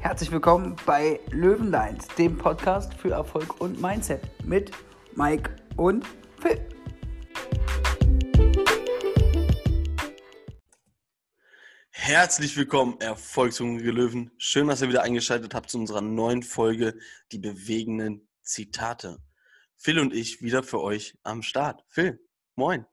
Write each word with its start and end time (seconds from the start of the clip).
Herzlich 0.00 0.32
willkommen 0.32 0.74
bei 0.86 1.20
Löwenlines, 1.30 2.08
dem 2.16 2.38
Podcast 2.38 2.94
für 2.94 3.10
Erfolg 3.10 3.60
und 3.60 3.80
Mindset 3.80 4.22
mit 4.44 4.70
Mike 5.14 5.54
und 5.76 6.04
Phil. 6.40 6.60
Herzlich 11.90 12.56
willkommen, 12.56 12.98
erfolgshungrige 13.00 13.90
Löwen. 13.90 14.30
Schön, 14.38 14.66
dass 14.66 14.80
ihr 14.80 14.88
wieder 14.88 15.02
eingeschaltet 15.02 15.54
habt 15.54 15.68
zu 15.68 15.78
unserer 15.78 16.00
neuen 16.00 16.42
Folge 16.42 16.98
Die 17.32 17.38
bewegenden 17.38 18.26
Zitate. 18.42 19.18
Phil 19.76 19.98
und 19.98 20.14
ich 20.14 20.40
wieder 20.40 20.62
für 20.62 20.80
euch 20.80 21.18
am 21.22 21.42
Start. 21.42 21.84
Phil, 21.88 22.18
moin. 22.56 22.86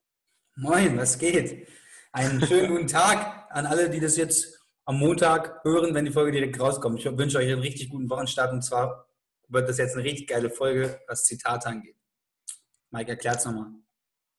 Moin, 0.57 0.97
was 0.97 1.17
geht? 1.19 1.67
Einen 2.13 2.39
schönen 2.47 2.69
guten 2.69 2.87
Tag 2.87 3.45
an 3.49 3.65
alle, 3.65 3.89
die 3.89 3.99
das 3.99 4.15
jetzt 4.15 4.57
am 4.85 4.99
Montag 4.99 5.61
hören, 5.65 5.93
wenn 5.93 6.05
die 6.05 6.11
Folge 6.11 6.31
direkt 6.31 6.57
rauskommt. 6.57 6.97
Ich 6.97 7.05
wünsche 7.05 7.39
euch 7.39 7.51
einen 7.51 7.59
richtig 7.59 7.89
guten 7.89 8.09
Wochenstart 8.09 8.53
und 8.53 8.61
zwar 8.61 9.09
wird 9.49 9.67
das 9.67 9.77
jetzt 9.79 9.95
eine 9.95 10.05
richtig 10.05 10.29
geile 10.29 10.49
Folge, 10.49 11.01
was 11.09 11.25
Zitate 11.25 11.67
angeht. 11.67 11.97
Mike, 12.89 13.11
erklärt's 13.11 13.43
nochmal. 13.43 13.67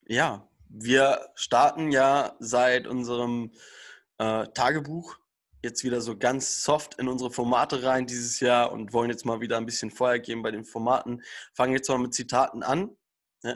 Ja, 0.07 0.49
wir 0.71 1.21
starten 1.35 1.93
ja 1.93 2.35
seit 2.39 2.87
unserem 2.87 3.53
äh, 4.17 4.47
Tagebuch 4.55 5.19
jetzt 5.63 5.85
wieder 5.85 6.01
so 6.01 6.17
ganz 6.17 6.63
soft 6.63 6.95
in 6.95 7.09
unsere 7.09 7.31
Formate 7.31 7.83
rein 7.83 8.07
dieses 8.07 8.41
Jahr 8.41 8.73
und 8.73 8.95
wollen 8.95 9.11
jetzt 9.11 9.27
mal 9.27 9.43
wieder 9.43 9.59
ein 9.59 9.67
bisschen 9.67 9.91
Feuer 9.91 10.19
geben 10.19 10.43
bei 10.43 10.51
den 10.51 10.65
Formaten. 10.65 11.23
Fangen 11.53 11.75
jetzt 11.75 11.91
mal 11.91 11.99
mit 11.99 12.15
Zitaten 12.15 12.63
an. 12.63 12.97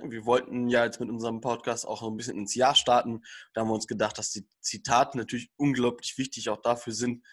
Wir 0.05 0.25
wollten 0.27 0.69
ja 0.69 0.85
jetzt 0.85 1.01
mit 1.01 1.11
unserem 1.11 1.41
Podcast 1.41 1.87
auch 1.87 2.03
ein 2.03 2.17
bisschen 2.17 2.39
ins 2.39 2.55
Jahr 2.55 2.75
starten. 2.75 3.23
Da 3.53 3.61
haben 3.61 3.69
wir 3.69 3.75
uns 3.75 3.87
gedacht, 3.87 4.19
dass 4.19 4.31
die 4.31 4.47
Zitate 4.61 5.19
natürlich 5.19 5.51
unglaublich 5.57 6.17
wichtig 6.19 6.49
auch 6.49 6.61
dafür 6.61 6.93
sind, 6.93 7.25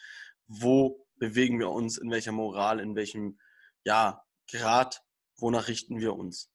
wo 0.47 1.05
bewegen 1.15 1.59
wir 1.59 1.69
uns, 1.69 1.97
in 1.97 2.11
welcher 2.11 2.31
Moral, 2.31 2.79
in 2.79 2.95
welchem 2.95 3.39
ja, 3.83 4.23
Grad, 4.51 5.03
wonach 5.37 5.67
richten 5.67 5.99
wir 5.99 6.15
uns. 6.15 6.51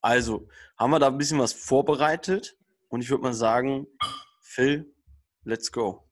Also 0.00 0.48
haben 0.76 0.90
wir 0.90 0.98
da 0.98 1.08
ein 1.08 1.18
bisschen 1.18 1.38
was 1.38 1.52
vorbereitet 1.52 2.56
und 2.88 3.02
ich 3.02 3.10
würde 3.10 3.22
mal 3.22 3.34
sagen, 3.34 3.86
Phil, 4.40 4.92
let's 5.44 5.70
go. 5.70 6.08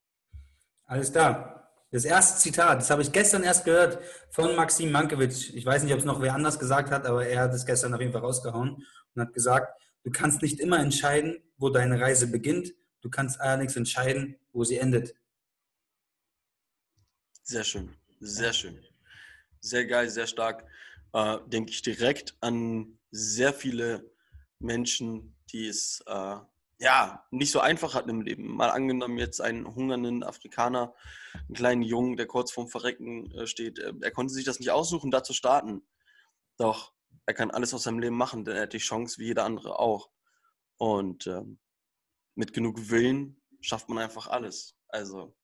Alles 0.85 1.13
klar. 1.13 1.60
Das 1.93 2.05
erste 2.05 2.39
Zitat, 2.39 2.79
das 2.79 2.91
habe 2.91 3.03
ich 3.03 3.11
gestern 3.11 3.43
erst 3.43 3.65
gehört 3.65 3.99
von 4.31 4.55
Maxim 4.55 4.93
Mankiewicz. 4.93 5.49
Ich 5.51 5.67
weiß 5.67 5.83
nicht, 5.83 5.93
ob 5.93 5.99
es 5.99 6.05
noch 6.05 6.21
wer 6.23 6.35
anders 6.35 6.59
gesagt 6.59 6.91
hat, 6.93 7.05
aber 7.05 7.27
er 7.27 7.43
hat 7.43 7.55
es 7.55 7.67
gestern 7.67 7.93
auf 7.95 8.01
jeden 8.01 8.13
Fall 8.13 8.21
rausgehauen 8.21 8.87
und 9.15 9.23
hat 9.23 9.35
gesagt, 9.35 9.81
du 10.05 10.13
kannst 10.13 10.41
nicht 10.41 10.61
immer 10.61 10.79
entscheiden, 10.79 11.43
wo 11.57 11.69
deine 11.69 12.01
Reise 12.01 12.29
beginnt, 12.29 12.73
du 13.01 13.11
kannst 13.11 13.41
allerdings 13.41 13.75
entscheiden, 13.75 14.37
wo 14.53 14.63
sie 14.63 14.79
endet. 14.79 15.17
Sehr 17.43 17.65
schön, 17.65 17.97
sehr 18.21 18.53
schön. 18.53 18.79
Sehr 19.59 19.85
geil, 19.85 20.09
sehr 20.09 20.29
stark. 20.29 20.65
Äh, 21.13 21.39
denke 21.49 21.73
ich 21.73 21.83
direkt 21.83 22.37
an 22.41 22.99
sehr 23.11 23.53
viele 23.53 24.09
Menschen, 24.61 25.37
die 25.51 25.67
es 25.67 26.05
äh, 26.07 26.37
ja, 26.81 27.27
nicht 27.31 27.53
so 27.53 27.61
einfach 27.61 27.95
hatten 27.95 28.09
im 28.09 28.23
Leben. 28.23 28.57
Mal 28.57 28.71
angenommen 28.71 29.19
jetzt 29.19 29.41
einen 29.41 29.67
hungernden 29.67 30.23
Afrikaner, 30.23 30.95
einen 31.35 31.55
kleinen 31.55 31.83
Jungen, 31.83 32.17
der 32.17 32.27
kurz 32.27 32.51
vorm 32.51 32.69
Verrecken 32.69 33.31
äh, 33.33 33.47
steht. 33.47 33.79
Äh, 33.79 33.93
er 34.01 34.11
konnte 34.11 34.33
sich 34.33 34.47
das 34.47 34.59
nicht 34.59 34.71
aussuchen, 34.71 35.11
da 35.11 35.23
zu 35.23 35.35
starten. 35.35 35.83
Doch 36.57 36.93
er 37.27 37.35
kann 37.35 37.51
alles 37.51 37.75
aus 37.75 37.83
seinem 37.83 37.99
Leben 37.99 38.17
machen, 38.17 38.45
denn 38.45 38.57
er 38.57 38.63
hat 38.63 38.73
die 38.73 38.79
Chance 38.79 39.19
wie 39.19 39.27
jeder 39.27 39.45
andere 39.45 39.79
auch. 39.79 40.09
Und 40.79 41.27
ähm, 41.27 41.59
mit 42.35 42.55
genug 42.55 42.91
Willen 42.91 43.41
schafft 43.61 43.89
man 43.91 43.99
einfach 43.99 44.27
alles. 44.27 44.75
Also, 44.89 45.37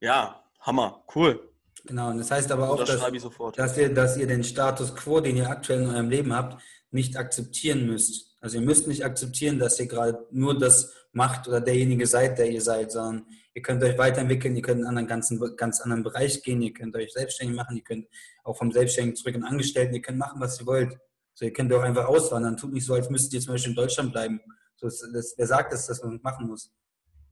ja, 0.00 0.44
Hammer, 0.60 1.04
cool. 1.14 1.52
Genau, 1.84 2.10
und 2.10 2.18
das 2.18 2.30
heißt 2.30 2.52
aber 2.52 2.68
auch, 2.68 2.76
das 2.76 3.00
dass, 3.00 3.54
dass, 3.54 3.78
ihr, 3.78 3.94
dass 3.94 4.16
ihr 4.18 4.26
den 4.26 4.44
Status 4.44 4.94
quo, 4.94 5.20
den 5.20 5.36
ihr 5.36 5.48
aktuell 5.48 5.82
in 5.82 5.88
eurem 5.88 6.10
Leben 6.10 6.34
habt, 6.34 6.62
nicht 6.90 7.16
akzeptieren 7.16 7.86
müsst. 7.86 8.35
Also 8.46 8.58
ihr 8.58 8.64
müsst 8.64 8.86
nicht 8.86 9.04
akzeptieren, 9.04 9.58
dass 9.58 9.80
ihr 9.80 9.88
gerade 9.88 10.24
nur 10.30 10.56
das 10.56 10.94
macht 11.10 11.48
oder 11.48 11.60
derjenige 11.60 12.06
seid, 12.06 12.38
der 12.38 12.48
ihr 12.48 12.60
seid, 12.60 12.92
sondern 12.92 13.26
ihr 13.54 13.60
könnt 13.60 13.82
euch 13.82 13.98
weiterentwickeln, 13.98 14.54
ihr 14.54 14.62
könnt 14.62 14.82
in 14.82 14.86
einen 14.86 15.08
ganzen, 15.08 15.56
ganz 15.56 15.80
anderen 15.80 16.04
Bereich 16.04 16.44
gehen, 16.44 16.62
ihr 16.62 16.72
könnt 16.72 16.94
euch 16.94 17.12
selbstständig 17.12 17.56
machen, 17.56 17.76
ihr 17.76 17.82
könnt 17.82 18.06
auch 18.44 18.56
vom 18.56 18.70
Selbstständigen 18.70 19.16
zurück 19.16 19.34
in 19.34 19.42
Angestellten, 19.42 19.94
ihr 19.94 20.00
könnt 20.00 20.18
machen, 20.18 20.40
was 20.40 20.60
ihr 20.60 20.66
wollt. 20.66 20.96
So, 21.34 21.44
ihr 21.44 21.52
könnt 21.52 21.72
auch 21.72 21.82
einfach 21.82 22.06
auswandern. 22.06 22.56
Tut 22.56 22.72
nicht 22.72 22.86
so, 22.86 22.94
als 22.94 23.10
müsstet 23.10 23.32
ihr 23.34 23.40
zum 23.40 23.54
Beispiel 23.54 23.70
in 23.70 23.76
Deutschland 23.76 24.12
bleiben. 24.12 24.40
So, 24.76 24.86
das, 24.86 25.34
wer 25.36 25.46
sagt 25.48 25.72
das, 25.72 25.88
dass 25.88 26.04
man 26.04 26.20
machen 26.22 26.46
muss? 26.46 26.72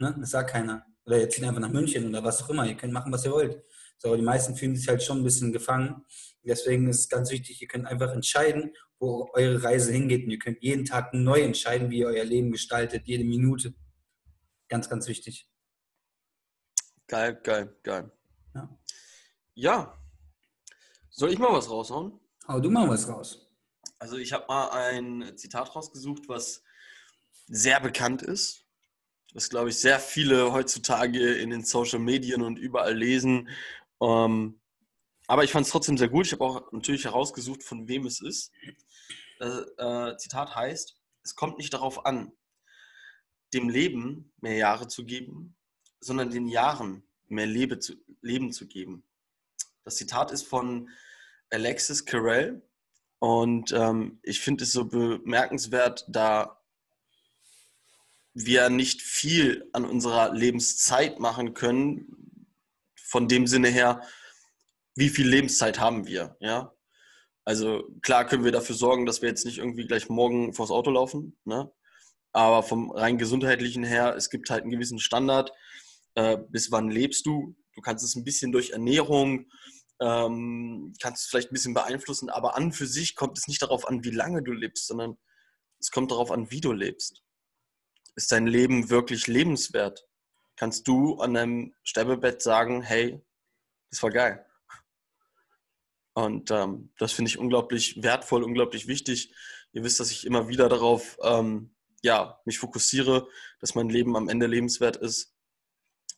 Ne? 0.01 0.17
Das 0.19 0.31
sagt 0.31 0.51
keiner. 0.51 0.85
Oder 1.07 1.21
ihr 1.21 1.29
zieht 1.29 1.45
einfach 1.45 1.61
nach 1.61 1.73
München 1.73 2.09
oder 2.09 2.25
was 2.25 2.43
auch 2.43 2.51
immer. 2.51 2.67
Ihr 2.67 2.77
könnt 2.77 2.93
machen, 2.93 3.13
was 3.13 3.25
ihr 3.25 3.33
wollt. 3.33 3.63
So, 3.99 4.09
aber 4.09 4.17
die 4.17 4.23
meisten 4.23 4.57
fühlen 4.57 4.77
sich 4.77 4.89
halt 4.89 5.03
schon 5.03 5.19
ein 5.19 5.25
bisschen 5.25 5.53
gefangen. 5.53 6.05
Deswegen 6.43 6.89
ist 6.89 7.01
es 7.01 7.09
ganz 7.09 7.31
wichtig, 7.31 7.61
ihr 7.63 7.69
könnt 7.69 7.87
einfach 7.87 8.13
entscheiden, 8.13 8.75
wo 8.99 9.31
eure 9.33 9.63
Reise 9.63 9.93
hingeht. 9.93 10.25
Und 10.25 10.31
ihr 10.31 10.39
könnt 10.39 10.63
jeden 10.63 10.85
Tag 10.85 11.15
neu 11.15 11.41
entscheiden, 11.41 11.91
wie 11.91 11.99
ihr 11.99 12.07
euer 12.07 12.25
Leben 12.25 12.51
gestaltet, 12.53 13.07
jede 13.07 13.25
Minute. 13.25 13.75
Ganz, 14.69 14.89
ganz 14.89 15.07
wichtig. 15.09 15.49
Geil, 17.07 17.39
geil, 17.43 17.77
geil. 17.83 18.11
Ja. 18.55 18.79
ja. 19.55 19.99
Soll 21.11 21.33
ich 21.33 21.39
mal 21.39 21.53
was 21.53 21.71
raushauen? 21.71 22.19
Hau 22.49 22.61
du 22.61 22.71
mal 22.71 22.89
was 22.89 23.09
raus. 23.09 23.47
Also 23.99 24.17
ich 24.17 24.33
habe 24.33 24.47
mal 24.49 24.69
ein 24.71 25.37
Zitat 25.37 25.75
rausgesucht, 25.75 26.29
was 26.29 26.63
sehr 27.47 27.81
bekannt 27.81 28.23
ist, 28.23 28.64
was 29.35 29.51
glaube 29.51 29.69
ich 29.69 29.77
sehr 29.77 30.01
viele 30.01 30.53
heutzutage 30.53 31.35
in 31.35 31.51
den 31.51 31.65
Social 31.65 31.99
Medien 31.99 32.43
und 32.43 32.59
überall 32.59 32.97
lesen. 32.97 33.49
Ähm, 34.01 34.61
aber 35.27 35.45
ich 35.45 35.51
fand 35.51 35.67
es 35.67 35.73
trotzdem 35.73 35.99
sehr 35.99 36.09
gut. 36.09 36.27
Ich 36.27 36.33
habe 36.33 36.45
auch 36.45 36.73
natürlich 36.73 37.05
herausgesucht, 37.05 37.63
von 37.63 37.89
wem 37.89 38.07
es 38.07 38.21
ist. 38.21 38.53
Das 39.39 39.67
äh, 39.77 40.17
Zitat 40.17 40.55
heißt, 40.55 40.97
es 41.25 41.35
kommt 41.35 41.59
nicht 41.59 41.75
darauf 41.75 42.07
an, 42.07 42.33
dem 43.53 43.69
Leben 43.69 44.33
mehr 44.41 44.57
Jahre 44.57 44.89
zu 44.89 45.05
geben, 45.05 45.57
sondern 46.01 46.31
den 46.31 46.47
Jahren 46.47 47.03
mehr 47.29 47.47
Lebe 47.47 47.79
zu, 47.79 47.95
Leben 48.21 48.53
zu 48.53 48.67
geben. 48.67 49.05
Das 49.85 49.97
Zitat 49.97 50.31
ist 50.31 50.47
von 50.47 50.89
Alexis 51.51 52.05
Carell 52.05 52.63
und 53.19 53.73
ähm, 53.73 54.19
ich 54.23 54.41
finde 54.41 54.65
es 54.65 54.73
so 54.73 54.85
bemerkenswert, 54.85 56.05
da 56.09 56.61
wir 58.35 58.69
nicht 58.69 59.01
viel 59.01 59.69
an 59.73 59.85
unserer 59.85 60.35
Lebenszeit 60.35 61.21
machen 61.21 61.55
können, 61.55 62.45
von 62.97 63.29
dem 63.29 63.47
Sinne 63.47 63.69
her, 63.69 64.03
wie 64.97 65.09
viel 65.09 65.29
Lebenszeit 65.29 65.79
haben 65.79 66.07
wir, 66.07 66.37
ja? 66.41 66.73
Also 67.45 67.85
klar 68.03 68.27
können 68.27 68.45
wir 68.45 68.53
dafür 68.53 68.75
sorgen, 68.75 69.07
dass 69.07 69.23
wir 69.23 69.29
jetzt 69.29 69.45
nicht 69.45 69.59
irgendwie 69.59 69.87
gleich 69.87 70.09
morgen 70.09 70.55
vors 70.55 70.71
Auto 70.71 70.91
laufen, 70.91 71.39
ne? 71.45 71.71
Aber 72.33 72.65
vom 72.65 72.91
rein 72.91 73.19
gesundheitlichen 73.19 73.85
her, 73.85 74.17
es 74.17 74.31
gibt 74.31 74.51
halt 74.51 74.63
einen 74.63 74.73
gewissen 74.73 74.99
Standard. 74.99 75.53
Äh, 76.17 76.39
bis 76.49 76.73
wann 76.73 76.91
lebst 76.91 77.27
du? 77.27 77.55
Du 77.75 77.81
kannst 77.81 78.05
es 78.05 78.17
ein 78.17 78.25
bisschen 78.25 78.51
durch 78.51 78.71
Ernährung, 78.71 79.47
ähm, 80.01 80.93
kannst 81.01 81.25
es 81.25 81.29
vielleicht 81.29 81.51
ein 81.51 81.55
bisschen 81.55 81.75
beeinflussen, 81.75 82.31
aber 82.31 82.57
an 82.57 82.73
für 82.73 82.87
sich 82.87 83.15
kommt 83.15 83.39
es 83.39 83.47
nicht 83.47 83.63
darauf 83.63 83.87
an, 83.87 84.03
wie 84.05 84.11
lange 84.11 84.43
du 84.43 84.53
lebst, 84.53 84.89
sondern 84.89 85.17
es 85.79 85.91
kommt 85.91 86.11
darauf 86.11 86.33
an, 86.33 86.51
wie 86.51 86.61
du 86.61 86.73
lebst. 86.73 87.24
Ist 88.17 88.33
dein 88.33 88.47
Leben 88.47 88.91
wirklich 88.91 89.27
lebenswert? 89.27 90.07
Kannst 90.57 90.87
du 90.87 91.21
an 91.21 91.35
deinem 91.35 91.75
Sterbebett 91.83 92.43
sagen, 92.43 92.83
hey, 92.83 93.21
das 93.91 94.03
war 94.03 94.11
geil. 94.11 94.47
Und 96.15 96.51
ähm, 96.53 96.93
das 96.99 97.13
finde 97.13 97.29
ich 97.29 97.39
unglaublich 97.39 98.03
wertvoll, 98.03 98.45
unglaublich 98.45 98.87
wichtig. 98.87 99.35
Ihr 99.73 99.83
wisst, 99.83 99.99
dass 99.99 100.13
ich 100.13 100.25
immer 100.25 100.49
wieder 100.49 100.69
darauf 100.69 101.19
ähm, 101.23 101.75
ja, 102.03 102.41
mich 102.45 102.59
fokussiere, 102.59 103.29
dass 103.61 103.75
mein 103.75 103.89
Leben 103.89 104.17
am 104.17 104.29
Ende 104.29 104.47
lebenswert 104.47 104.97
ist. 104.97 105.35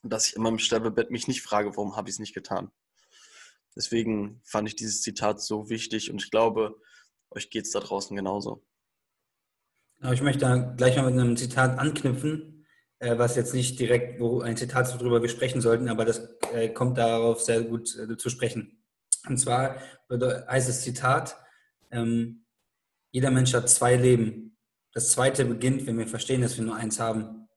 Und 0.02 0.10
dass 0.10 0.28
ich 0.28 0.37
immer 0.37 0.50
im 0.50 0.58
Sterbebett 0.58 1.10
mich 1.10 1.28
nicht 1.28 1.42
frage, 1.42 1.70
warum 1.76 1.96
habe 1.96 2.10
ich 2.10 2.16
es 2.16 2.19
nicht 2.19 2.34
getan. 2.34 2.70
Deswegen 3.75 4.40
fand 4.44 4.69
ich 4.69 4.76
dieses 4.76 5.00
Zitat 5.02 5.40
so 5.40 5.70
wichtig 5.70 6.10
und 6.10 6.22
ich 6.22 6.31
glaube, 6.31 6.81
euch 7.31 7.50
geht 7.50 7.66
es 7.66 7.72
da 7.72 7.81
draußen 7.81 8.16
genauso. 8.16 8.64
Aber 10.00 10.12
ich 10.12 10.22
möchte 10.22 10.40
da 10.40 10.56
gleich 10.56 10.96
mal 10.96 11.10
mit 11.10 11.19
einem 11.19 11.37
Zitat 11.37 11.78
anknüpfen, 11.78 12.66
äh, 12.98 13.19
was 13.19 13.37
jetzt 13.37 13.54
nicht 13.54 13.78
direkt, 13.78 14.20
wo 14.20 14.40
ein 14.40 14.56
Zitat 14.56 14.93
worüber 14.98 15.22
wir 15.22 15.28
sprechen 15.28 15.60
sollten, 15.60 15.88
aber 15.88 16.04
das 16.04 16.28
äh, 16.52 16.69
kommt 16.69 16.98
darauf 16.98 17.40
sehr 17.40 17.62
gut 17.62 17.96
äh, 17.96 18.16
zu 18.16 18.31
sprechen. 18.31 18.82
Und 19.28 19.38
zwar 19.38 19.76
heißt 20.10 20.69
das 20.69 20.82
Zitat, 20.82 21.37
ähm, 21.90 22.44
jeder 23.10 23.31
Mensch 23.31 23.54
hat 23.54 23.69
zwei 23.69 23.96
Leben. 23.96 24.56
Das 24.93 25.10
zweite 25.10 25.44
beginnt, 25.44 25.87
wenn 25.87 25.99
wir 25.99 26.06
verstehen, 26.06 26.42
dass 26.42 26.56
wir 26.56 26.64
nur 26.64 26.76
eins 26.76 27.00
haben. 27.00 27.49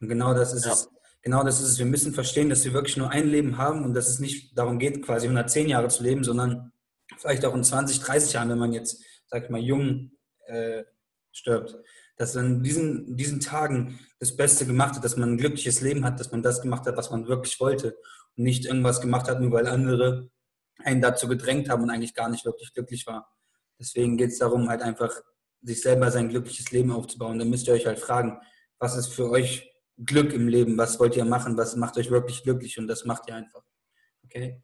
Und 0.00 0.08
genau 0.08 0.34
das 0.34 0.52
ist 0.52 0.66
ja. 0.66 0.72
es. 0.72 0.88
Genau 1.22 1.44
das 1.44 1.60
ist 1.60 1.68
es. 1.68 1.78
Wir 1.78 1.86
müssen 1.86 2.14
verstehen, 2.14 2.50
dass 2.50 2.64
wir 2.64 2.72
wirklich 2.72 2.96
nur 2.96 3.10
ein 3.10 3.28
Leben 3.28 3.56
haben 3.56 3.84
und 3.84 3.94
dass 3.94 4.08
es 4.08 4.18
nicht 4.18 4.58
darum 4.58 4.78
geht, 4.78 5.04
quasi 5.04 5.26
110 5.26 5.68
Jahre 5.68 5.88
zu 5.88 6.02
leben, 6.02 6.24
sondern 6.24 6.72
vielleicht 7.16 7.44
auch 7.44 7.54
in 7.54 7.62
20, 7.62 8.00
30 8.00 8.32
Jahren, 8.32 8.48
wenn 8.48 8.58
man 8.58 8.72
jetzt, 8.72 9.02
sag 9.28 9.44
ich 9.44 9.50
mal, 9.50 9.60
jung, 9.60 10.10
äh, 10.46 10.82
stirbt. 11.32 11.76
Dass 12.16 12.34
man 12.34 12.46
in 12.46 12.62
diesen, 12.62 13.16
diesen 13.16 13.40
Tagen 13.40 13.98
das 14.18 14.36
Beste 14.36 14.66
gemacht 14.66 14.96
hat, 14.96 15.04
dass 15.04 15.16
man 15.16 15.30
ein 15.30 15.38
glückliches 15.38 15.80
Leben 15.80 16.04
hat, 16.04 16.20
dass 16.20 16.30
man 16.30 16.42
das 16.42 16.62
gemacht 16.62 16.86
hat, 16.86 16.96
was 16.96 17.10
man 17.10 17.26
wirklich 17.26 17.58
wollte 17.58 17.96
und 18.36 18.44
nicht 18.44 18.64
irgendwas 18.66 19.00
gemacht 19.00 19.28
hat, 19.28 19.40
nur 19.40 19.52
weil 19.52 19.66
andere 19.66 20.30
einen 20.78 21.00
dazu 21.00 21.28
gedrängt 21.28 21.68
haben 21.68 21.82
und 21.82 21.90
eigentlich 21.90 22.14
gar 22.14 22.28
nicht 22.28 22.44
wirklich 22.44 22.72
glücklich 22.72 23.06
war. 23.06 23.30
Deswegen 23.78 24.16
geht 24.16 24.30
es 24.30 24.38
darum, 24.38 24.68
halt 24.68 24.82
einfach 24.82 25.12
sich 25.62 25.80
selber 25.80 26.10
sein 26.10 26.28
glückliches 26.28 26.70
Leben 26.70 26.92
aufzubauen. 26.92 27.38
Dann 27.38 27.50
müsst 27.50 27.66
ihr 27.66 27.74
euch 27.74 27.86
halt 27.86 27.98
fragen, 27.98 28.40
was 28.78 28.96
ist 28.96 29.12
für 29.12 29.30
euch 29.30 29.70
Glück 29.96 30.32
im 30.32 30.48
Leben? 30.48 30.76
Was 30.76 30.98
wollt 30.98 31.16
ihr 31.16 31.24
machen? 31.24 31.56
Was 31.56 31.76
macht 31.76 31.96
euch 31.96 32.10
wirklich 32.10 32.42
glücklich? 32.42 32.78
Und 32.78 32.88
das 32.88 33.04
macht 33.04 33.28
ihr 33.28 33.36
einfach. 33.36 33.62
Okay? 34.24 34.62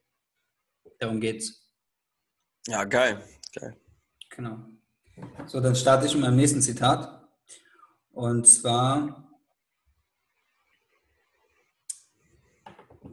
Darum 0.99 1.21
geht's. 1.21 1.69
Ja, 2.67 2.85
geil. 2.85 3.23
Geil. 3.55 3.77
Genau. 4.31 4.78
So, 5.47 5.61
dann 5.61 5.77
starte 5.77 6.07
ich 6.07 6.15
mit 6.15 6.23
meinem 6.23 6.37
nächsten 6.37 6.63
Zitat. 6.63 7.27
Und 8.13 8.47
zwar 8.47 9.29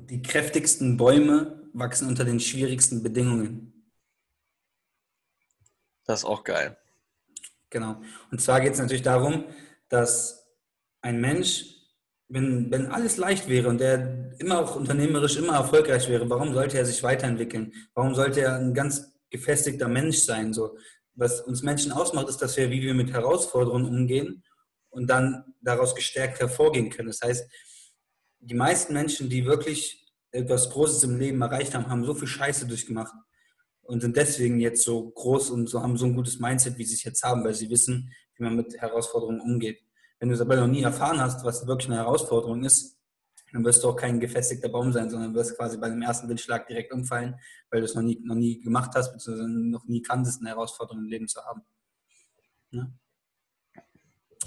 die 0.10 0.22
kräftigsten 0.22 0.98
Bäume 0.98 1.70
wachsen 1.74 2.08
unter 2.08 2.26
den 2.26 2.40
schwierigsten 2.40 3.04
Bedingungen. 3.04 3.92
Das 6.06 6.20
ist 6.20 6.26
auch 6.26 6.44
geil. 6.44 6.78
Genau. 7.70 8.02
Und 8.32 8.42
zwar 8.42 8.62
geht 8.62 8.74
es 8.74 8.80
natürlich 8.80 9.02
darum, 9.02 9.46
dass 9.90 10.48
ein 11.02 11.20
Mensch, 11.20 11.66
wenn, 12.28 12.72
wenn 12.72 12.88
alles 12.88 13.18
leicht 13.18 13.48
wäre 13.48 13.70
und 13.70 13.80
der 13.80 14.34
immer 14.40 14.60
auch 14.60 14.76
unternehmerisch 14.76 15.38
immer 15.38 15.54
erfolgreich 15.54 16.08
wäre, 16.10 16.30
warum 16.30 16.54
sollte 16.54 16.78
er 16.78 16.86
sich 16.86 17.02
weiterentwickeln? 17.04 17.74
Warum 17.94 18.16
sollte 18.16 18.42
er 18.42 18.56
ein 18.56 18.74
ganz 18.74 19.14
gefestigter 19.30 19.88
Mensch 19.88 20.20
sein? 20.20 20.54
So, 20.54 20.78
was 21.16 21.42
uns 21.42 21.64
Menschen 21.64 21.92
ausmacht, 21.92 22.30
ist, 22.30 22.42
dass 22.42 22.58
wir, 22.58 22.70
wie 22.70 22.82
wir 22.82 22.94
mit 22.94 23.12
Herausforderungen 23.12 23.86
umgehen 23.86 24.44
und 24.90 25.08
dann 25.08 25.56
daraus 25.62 25.96
gestärkt 25.96 26.40
hervorgehen 26.40 26.90
können. 26.90 27.08
Das 27.08 27.22
heißt, 27.22 27.50
die 28.40 28.54
meisten 28.54 28.94
Menschen, 28.94 29.30
die 29.30 29.46
wirklich 29.46 30.06
etwas 30.32 30.70
Großes 30.70 31.04
im 31.04 31.18
Leben 31.18 31.42
erreicht 31.42 31.74
haben, 31.74 31.90
haben 31.90 32.06
so 32.06 32.14
viel 32.14 32.28
Scheiße 32.28 32.68
durchgemacht 32.68 33.14
und 33.82 34.02
sind 34.02 34.18
deswegen 34.18 34.60
jetzt 34.60 34.84
so 34.84 35.10
groß 35.10 35.52
und 35.52 35.70
so 35.70 35.82
haben 35.82 35.98
so 35.98 36.06
ein 36.06 36.16
gutes 36.16 36.40
Mindset, 36.40 36.78
wie 36.78 36.86
sie 36.86 36.96
es 36.96 37.04
jetzt 37.04 37.24
haben, 37.24 37.44
weil 37.44 37.54
sie 37.54 37.70
wissen, 37.70 38.12
wie 38.36 38.44
man 38.44 38.56
mit 38.56 38.76
Herausforderungen 38.78 39.42
umgeht. 39.42 39.80
Wenn 40.20 40.30
du 40.30 40.36
es 40.36 40.42
aber 40.42 40.56
noch 40.56 40.68
nie 40.68 40.84
erfahren 40.84 41.20
hast, 41.20 41.44
was 41.44 41.66
wirklich 41.68 41.90
eine 41.90 41.98
Herausforderung 41.98 42.64
ist, 42.64 42.98
dann 43.56 43.64
wirst 43.64 43.82
du 43.84 43.90
auch 43.90 43.96
kein 43.96 44.20
gefestigter 44.20 44.68
Baum 44.68 44.92
sein, 44.92 45.10
sondern 45.10 45.34
wirst 45.34 45.56
quasi 45.56 45.78
bei 45.78 45.88
dem 45.88 46.02
ersten 46.02 46.28
Windschlag 46.28 46.68
direkt 46.68 46.92
umfallen, 46.92 47.40
weil 47.72 47.80
du 47.80 47.86
es 47.86 47.96
noch 47.96 48.02
nie, 48.02 48.20
noch 48.22 48.36
nie 48.36 48.60
gemacht 48.60 48.92
hast, 48.96 49.14
beziehungsweise 49.14 49.50
noch 49.50 49.86
nie 49.86 50.02
kanntest, 50.02 50.42
eine 50.42 50.50
Herausforderung 50.50 51.04
im 51.04 51.10
Leben 51.10 51.28
zu 51.30 51.42
haben. 51.42 51.62
Ne? 52.72 52.94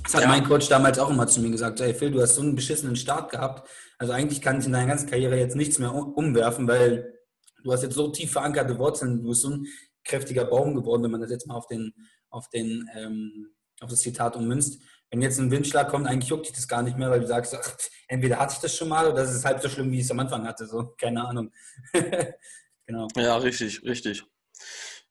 Das 0.02 0.14
hat 0.14 0.22
ja. 0.22 0.28
mein 0.28 0.44
Coach 0.44 0.68
damals 0.68 0.98
auch 0.98 1.08
immer 1.08 1.26
zu 1.26 1.40
mir 1.40 1.50
gesagt, 1.50 1.80
hey 1.80 1.94
Phil, 1.94 2.10
du 2.10 2.20
hast 2.20 2.34
so 2.34 2.42
einen 2.42 2.54
beschissenen 2.54 2.96
Start 2.96 3.30
gehabt, 3.30 3.66
also 3.96 4.12
eigentlich 4.12 4.42
kann 4.42 4.60
ich 4.60 4.66
in 4.66 4.72
deiner 4.72 4.88
ganzen 4.88 5.08
Karriere 5.08 5.38
jetzt 5.38 5.56
nichts 5.56 5.78
mehr 5.78 5.94
umwerfen, 5.94 6.68
weil 6.68 7.18
du 7.64 7.72
hast 7.72 7.82
jetzt 7.82 7.94
so 7.94 8.08
tief 8.08 8.32
verankerte 8.32 8.78
Wurzeln, 8.78 9.22
du 9.22 9.28
bist 9.30 9.40
so 9.40 9.50
ein 9.50 9.66
kräftiger 10.04 10.44
Baum 10.44 10.74
geworden, 10.74 11.02
wenn 11.02 11.12
man 11.12 11.22
das 11.22 11.30
jetzt 11.30 11.46
mal 11.46 11.54
auf, 11.54 11.66
den, 11.66 11.94
auf, 12.28 12.50
den, 12.50 12.86
ähm, 12.94 13.54
auf 13.80 13.88
das 13.88 14.00
Zitat 14.00 14.36
ummünzt. 14.36 14.82
Wenn 15.10 15.22
jetzt 15.22 15.38
ein 15.38 15.50
Windschlag 15.50 15.88
kommt, 15.88 16.06
eigentlich 16.06 16.28
juckt 16.28 16.46
dich 16.46 16.54
das 16.54 16.68
gar 16.68 16.82
nicht 16.82 16.98
mehr, 16.98 17.10
weil 17.10 17.20
du 17.20 17.26
sagst, 17.26 17.54
ach, 17.54 17.76
entweder 18.08 18.38
hatte 18.38 18.54
ich 18.54 18.60
das 18.60 18.76
schon 18.76 18.88
mal 18.88 19.06
oder 19.06 19.22
das 19.22 19.34
ist 19.34 19.44
halb 19.44 19.62
so 19.62 19.68
schlimm, 19.68 19.90
wie 19.90 19.98
ich 19.98 20.04
es 20.04 20.10
am 20.10 20.20
Anfang 20.20 20.46
hatte. 20.46 20.66
So, 20.66 20.94
keine 20.98 21.26
Ahnung. 21.26 21.52
genau. 22.86 23.08
Ja, 23.16 23.36
richtig, 23.38 23.82
richtig. 23.84 24.24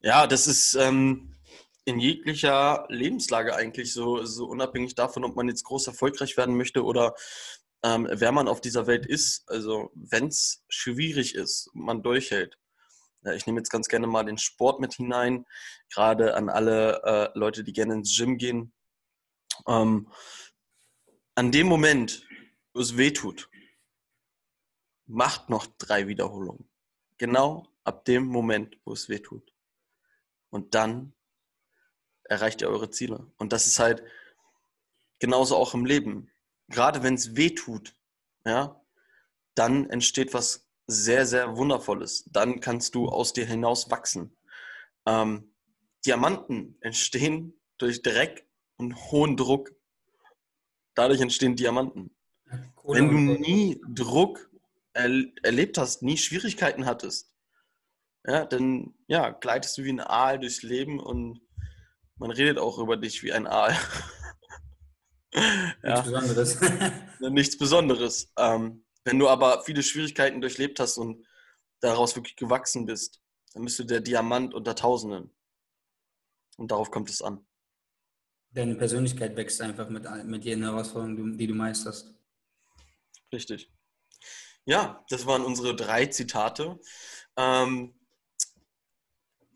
Ja, 0.00 0.26
das 0.28 0.46
ist 0.46 0.74
ähm, 0.74 1.34
in 1.84 1.98
jeglicher 1.98 2.86
Lebenslage 2.88 3.56
eigentlich 3.56 3.92
so, 3.92 4.24
so 4.24 4.46
unabhängig 4.46 4.94
davon, 4.94 5.24
ob 5.24 5.34
man 5.34 5.48
jetzt 5.48 5.64
groß 5.64 5.88
erfolgreich 5.88 6.36
werden 6.36 6.56
möchte 6.56 6.84
oder 6.84 7.14
ähm, 7.82 8.06
wer 8.10 8.30
man 8.30 8.46
auf 8.46 8.60
dieser 8.60 8.86
Welt 8.86 9.06
ist. 9.06 9.48
Also 9.48 9.90
wenn 9.94 10.28
es 10.28 10.64
schwierig 10.68 11.34
ist, 11.34 11.70
man 11.74 12.02
durchhält. 12.02 12.58
Ja, 13.22 13.32
ich 13.32 13.46
nehme 13.46 13.58
jetzt 13.58 13.70
ganz 13.70 13.88
gerne 13.88 14.06
mal 14.06 14.24
den 14.24 14.38
Sport 14.38 14.80
mit 14.80 14.94
hinein, 14.94 15.44
gerade 15.92 16.34
an 16.36 16.48
alle 16.48 17.02
äh, 17.04 17.38
Leute, 17.38 17.64
die 17.64 17.72
gerne 17.72 17.94
ins 17.94 18.16
Gym 18.16 18.38
gehen. 18.38 18.72
Ähm, 19.68 20.10
an 21.34 21.52
dem 21.52 21.68
Moment, 21.68 22.26
wo 22.74 22.80
es 22.80 22.96
weh 22.96 23.12
tut, 23.12 23.48
macht 25.06 25.48
noch 25.48 25.66
drei 25.78 26.08
Wiederholungen. 26.08 26.68
Genau 27.18 27.68
ab 27.84 28.04
dem 28.04 28.26
Moment, 28.26 28.78
wo 28.84 28.92
es 28.92 29.08
weh 29.08 29.20
tut. 29.20 29.54
Und 30.50 30.74
dann 30.74 31.12
erreicht 32.24 32.60
ihr 32.60 32.68
eure 32.68 32.90
Ziele. 32.90 33.30
Und 33.36 33.52
das 33.52 33.66
ist 33.66 33.78
halt 33.78 34.02
genauso 35.18 35.56
auch 35.56 35.74
im 35.74 35.84
Leben 35.84 36.30
gerade 36.68 37.02
wenn 37.02 37.14
es 37.14 37.36
weh 37.36 37.50
tut, 37.50 37.94
ja, 38.44 38.80
dann 39.54 39.90
entsteht 39.90 40.34
was 40.34 40.68
sehr, 40.86 41.26
sehr 41.26 41.56
Wundervolles. 41.56 42.24
Dann 42.30 42.60
kannst 42.60 42.94
du 42.94 43.08
aus 43.08 43.32
dir 43.32 43.44
hinaus 43.44 43.90
wachsen. 43.90 44.36
Ähm, 45.06 45.54
Diamanten 46.06 46.76
entstehen 46.80 47.60
durch 47.78 48.02
Dreck 48.02 48.47
und 48.78 48.96
hohen 49.10 49.36
Druck. 49.36 49.74
Dadurch 50.94 51.20
entstehen 51.20 51.56
Diamanten. 51.56 52.16
Cool. 52.82 52.96
Wenn 52.96 53.10
du 53.10 53.16
nie 53.40 53.80
Druck 53.88 54.50
er 54.94 55.10
erlebt 55.42 55.78
hast, 55.78 56.02
nie 56.02 56.16
Schwierigkeiten 56.16 56.86
hattest, 56.86 57.32
ja, 58.26 58.44
dann 58.46 58.94
ja, 59.06 59.30
gleitest 59.30 59.78
du 59.78 59.84
wie 59.84 59.90
ein 59.90 60.00
Aal 60.00 60.40
durchs 60.40 60.62
Leben 60.62 60.98
und 60.98 61.40
man 62.16 62.30
redet 62.30 62.58
auch 62.58 62.78
über 62.78 62.96
dich 62.96 63.22
wie 63.22 63.32
ein 63.32 63.46
Aal. 63.46 63.76
Nichts 65.34 65.76
ja. 65.82 66.00
Besonderes. 66.00 66.58
Nichts 67.20 67.58
Besonderes. 67.58 68.32
Ähm, 68.36 68.84
wenn 69.04 69.18
du 69.18 69.28
aber 69.28 69.62
viele 69.62 69.82
Schwierigkeiten 69.82 70.40
durchlebt 70.40 70.80
hast 70.80 70.98
und 70.98 71.26
daraus 71.80 72.16
wirklich 72.16 72.36
gewachsen 72.36 72.86
bist, 72.86 73.22
dann 73.54 73.64
bist 73.64 73.78
du 73.78 73.84
der 73.84 74.00
Diamant 74.00 74.52
unter 74.52 74.74
Tausenden. 74.74 75.34
Und 76.56 76.70
darauf 76.70 76.90
kommt 76.90 77.08
es 77.08 77.22
an. 77.22 77.46
Deine 78.50 78.74
Persönlichkeit 78.74 79.36
wächst 79.36 79.60
einfach 79.60 79.88
mit, 79.88 80.04
mit 80.24 80.44
jeder 80.44 80.66
Herausforderung, 80.66 81.36
die 81.36 81.46
du 81.46 81.54
meisterst. 81.54 82.14
Richtig. 83.32 83.70
Ja, 84.64 85.04
das 85.10 85.26
waren 85.26 85.44
unsere 85.44 85.76
drei 85.76 86.06
Zitate. 86.06 86.78
Ähm, 87.36 87.94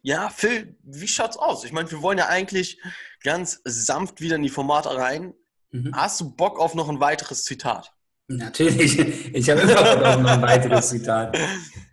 ja, 0.02 0.28
Phil, 0.30 0.76
wie 0.82 1.08
schaut's 1.08 1.36
aus? 1.36 1.64
Ich 1.64 1.72
meine, 1.72 1.90
wir 1.90 2.02
wollen 2.02 2.18
ja 2.18 2.26
eigentlich 2.26 2.80
ganz 3.22 3.60
sanft 3.64 4.20
wieder 4.20 4.36
in 4.36 4.42
die 4.42 4.48
Formate 4.48 4.94
rein. 4.94 5.34
Mhm. 5.70 5.94
Hast 5.94 6.20
du 6.20 6.34
Bock 6.34 6.58
auf 6.58 6.74
noch 6.74 6.88
ein 6.88 7.00
weiteres 7.00 7.44
Zitat? 7.44 7.94
Natürlich. 8.26 8.98
Ich 9.34 9.50
habe 9.50 9.60
immer 9.60 9.74
Bock 9.74 10.02
auf 10.02 10.20
noch 10.20 10.30
ein 10.30 10.42
weiteres 10.42 10.88
Zitat. 10.88 11.38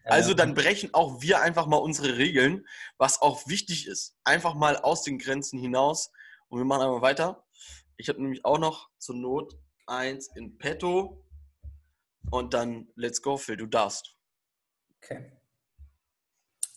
Also 0.06 0.34
dann 0.34 0.56
brechen 0.56 0.92
auch 0.96 1.22
wir 1.22 1.40
einfach 1.40 1.68
mal 1.68 1.78
unsere 1.78 2.18
Regeln, 2.18 2.66
was 2.98 3.22
auch 3.22 3.48
wichtig 3.48 3.86
ist. 3.86 4.16
Einfach 4.24 4.56
mal 4.56 4.76
aus 4.76 5.04
den 5.04 5.20
Grenzen 5.20 5.60
hinaus. 5.60 6.10
Und 6.50 6.60
wir 6.60 6.66
machen 6.66 6.84
einmal 6.84 7.02
weiter. 7.02 7.46
Ich 7.98 8.10
habe 8.10 8.22
nämlich 8.22 8.44
auch 8.44 8.58
noch 8.58 8.90
zur 8.98 9.16
Not 9.16 9.54
eins 9.88 10.30
in 10.36 10.58
petto. 10.58 11.26
Und 12.32 12.54
dann 12.54 12.88
let's 12.96 13.22
go, 13.22 13.38
Phil, 13.38 13.58
du 13.58 13.66
darfst. 13.66 14.16
Okay. 14.98 15.32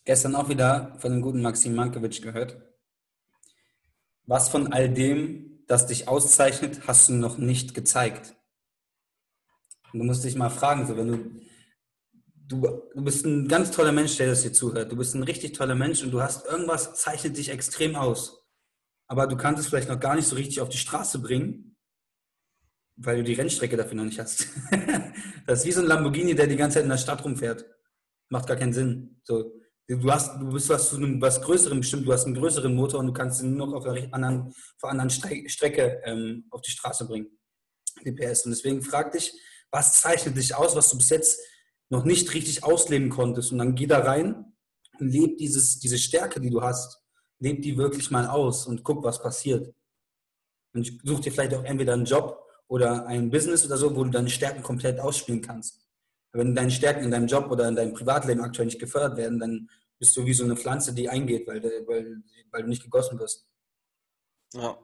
Gestern 0.05 0.35
auch 0.35 0.49
wieder 0.49 0.97
von 0.99 1.13
dem 1.13 1.23
guten 1.23 1.43
Maxim 1.43 1.75
Mankiewicz 1.75 2.21
gehört. 2.21 2.61
Was 4.25 4.49
von 4.49 4.73
all 4.73 4.89
dem 4.89 5.65
das 5.67 5.87
dich 5.87 6.09
auszeichnet, 6.09 6.87
hast 6.87 7.09
du 7.09 7.15
noch 7.15 7.39
nicht 7.39 7.75
gezeigt. 7.75 8.35
Und 9.93 10.01
du 10.01 10.05
musst 10.05 10.25
dich 10.25 10.37
mal 10.37 10.51
fragen, 10.51 10.87
so 10.87 10.97
wenn 10.97 11.09
du, 11.09 11.41
du, 12.49 12.83
du 12.95 13.05
bist 13.05 13.25
ein 13.25 13.49
ganz 13.49 13.71
toller 13.71 13.93
Mensch, 13.93 14.17
der 14.17 14.29
das 14.29 14.43
hier 14.43 14.53
zuhört. 14.53 14.91
Du 14.93 14.97
bist 14.97 15.15
ein 15.15 15.23
richtig 15.23 15.53
toller 15.53 15.75
Mensch 15.75 16.03
und 16.03 16.11
du 16.11 16.21
hast 16.21 16.47
irgendwas, 16.47 16.95
zeichnet 16.95 17.37
dich 17.37 17.51
extrem 17.51 17.97
aus. 17.97 18.42
Aber 19.09 19.27
du 19.27 19.37
kannst 19.37 19.61
es 19.61 19.69
vielleicht 19.69 19.89
noch 19.89 20.01
gar 20.01 20.15
nicht 20.15 20.27
so 20.27 20.37
richtig 20.37 20.61
auf 20.61 20.69
die 20.69 20.79
Straße 20.79 21.21
bringen, 21.21 21.77
weil 22.97 23.19
du 23.19 23.25
die 23.25 23.35
Rennstrecke 23.35 23.77
dafür 23.77 23.95
noch 23.95 24.05
nicht 24.05 24.19
hast. 24.19 24.47
das 25.47 25.61
ist 25.61 25.67
wie 25.67 25.73
so 25.73 25.81
ein 25.81 25.87
Lamborghini, 25.87 26.35
der 26.35 26.47
die 26.47 26.57
ganze 26.57 26.77
Zeit 26.77 26.85
in 26.85 26.91
der 26.91 26.99
Stadt 26.99 27.25
rumfährt. 27.25 27.67
Macht 28.31 28.47
gar 28.47 28.57
keinen 28.57 28.73
Sinn. 28.73 29.21
So, 29.25 29.53
Du, 29.89 30.11
hast, 30.11 30.41
du 30.41 30.49
bist 30.51 30.69
was 30.69 30.89
zu 30.89 30.97
einem 30.97 31.21
was 31.21 31.43
Größerem 31.43 31.81
bestimmt, 31.81 32.07
du 32.07 32.13
hast 32.13 32.25
einen 32.25 32.35
größeren 32.35 32.75
Motor 32.75 33.01
und 33.01 33.09
du 33.09 33.13
kannst 33.13 33.43
ihn 33.43 33.57
nur 33.57 33.67
noch 33.67 33.75
auf 33.75 33.87
einer 33.87 34.15
anderen, 34.15 34.49
auf 34.49 34.85
einer 34.85 35.03
anderen 35.03 35.11
Strecke 35.11 36.01
ähm, 36.05 36.47
auf 36.51 36.63
die 36.63 36.71
Straße 36.71 37.07
bringen. 37.07 37.27
DPS. 38.05 38.47
Und 38.47 38.53
deswegen 38.53 38.83
frag 38.83 39.13
dich, 39.13 39.33
was 39.71 40.01
zeichnet 40.01 40.37
dich 40.37 40.55
aus, 40.55 40.77
was 40.77 40.89
du 40.89 40.97
bis 40.97 41.11
jetzt 41.11 41.41
noch 41.91 42.05
nicht 42.05 42.33
richtig 42.33 42.65
ausleben 42.65 43.11
konntest. 43.11 43.53
Und 43.53 43.59
dann 43.59 43.75
geh 43.75 43.87
da 43.87 43.99
rein 43.99 44.55
und 44.99 45.09
leb 45.09 45.37
dieses, 45.37 45.79
diese 45.79 45.99
Stärke, 45.99 46.41
die 46.41 46.51
du 46.51 46.63
hast, 46.63 47.02
leb 47.43 47.61
die 47.63 47.77
wirklich 47.77 48.11
mal 48.11 48.29
aus 48.29 48.67
und 48.67 48.85
guck, 48.85 49.03
was 49.03 49.21
passiert. 49.21 49.75
Und 50.75 51.01
such 51.05 51.21
dir 51.21 51.33
vielleicht 51.33 51.55
auch 51.55 51.65
entweder 51.65 51.95
einen 51.95 52.05
Job 52.05 52.41
oder 52.69 53.07
ein 53.07 53.31
Business 53.31 53.67
oder 53.67 53.77
so, 53.77 53.95
wo 53.95 54.05
du 54.05 54.11
deine 54.11 54.31
Stärken 54.31 54.63
komplett 54.63 55.01
ausspielen 55.01 55.43
kannst. 55.43 55.87
Wenn 56.33 56.55
deine 56.55 56.71
Stärken 56.71 57.05
in 57.05 57.11
deinem 57.11 57.27
Job 57.27 57.51
oder 57.51 57.69
in 57.69 57.77
deinem 57.77 57.93
Privatleben 57.93 58.41
aktuell 58.43 58.67
nicht 58.67 58.81
gefördert 58.81 59.19
werden, 59.19 59.39
dann 59.39 59.69
bist 59.99 60.17
du 60.17 60.25
wie 60.25 60.33
so 60.33 60.45
eine 60.45 60.57
Pflanze, 60.57 60.95
die 60.95 61.09
eingeht, 61.09 61.47
weil, 61.47 61.63
weil, 61.63 62.23
weil 62.51 62.63
du 62.63 62.69
nicht 62.69 62.83
gegossen 62.83 63.19
wirst. 63.19 63.47
Ja. 64.55 64.79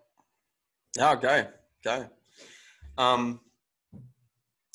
Ja, 0.96 1.14
geil, 1.14 1.58
geil. 1.82 2.10
Ähm, 2.98 3.40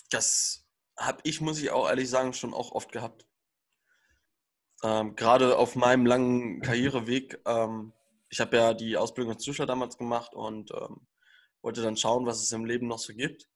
das 0.09 0.65
habe 0.97 1.19
ich, 1.23 1.41
muss 1.41 1.59
ich 1.59 1.69
auch 1.69 1.89
ehrlich 1.89 2.09
sagen, 2.09 2.33
schon 2.33 2.53
auch 2.53 2.71
oft 2.71 2.91
gehabt. 2.91 3.25
Ähm, 4.83 5.15
Gerade 5.15 5.57
auf 5.57 5.75
meinem 5.75 6.05
langen 6.05 6.61
Karriereweg. 6.61 7.39
Ähm, 7.45 7.93
ich 8.29 8.39
habe 8.39 8.57
ja 8.57 8.73
die 8.73 8.97
Ausbildung 8.97 9.33
als 9.33 9.43
Zuschauer 9.43 9.65
damals 9.65 9.97
gemacht 9.97 10.33
und 10.33 10.71
ähm, 10.71 11.07
wollte 11.61 11.81
dann 11.81 11.97
schauen, 11.97 12.25
was 12.25 12.41
es 12.41 12.51
im 12.51 12.65
Leben 12.65 12.87
noch 12.87 12.99
so 12.99 13.13
gibt. 13.13 13.47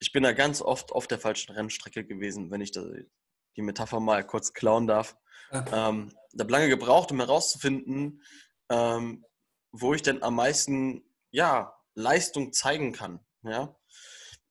Ich 0.00 0.12
bin 0.12 0.22
da 0.22 0.32
ganz 0.32 0.62
oft 0.62 0.92
auf 0.92 1.06
der 1.06 1.18
falschen 1.18 1.52
Rennstrecke 1.52 2.04
gewesen, 2.04 2.50
wenn 2.50 2.60
ich 2.60 2.72
die 2.72 3.62
Metapher 3.62 4.00
mal 4.00 4.24
kurz 4.24 4.52
klauen 4.54 4.86
darf. 4.86 5.16
Ja. 5.52 5.88
Ähm, 5.88 6.12
ich 6.32 6.40
habe 6.40 6.52
lange 6.52 6.68
gebraucht, 6.68 7.10
um 7.10 7.18
herauszufinden, 7.18 8.22
ähm, 8.70 9.24
wo 9.72 9.94
ich 9.94 10.02
denn 10.02 10.22
am 10.22 10.36
meisten 10.36 11.02
ja, 11.30 11.76
Leistung 11.94 12.52
zeigen 12.52 12.92
kann. 12.92 13.20
Ja? 13.42 13.76